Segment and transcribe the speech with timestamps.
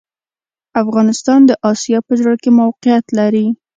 [0.81, 3.45] افغانستان د اسیا په زړه کي موقیعت لري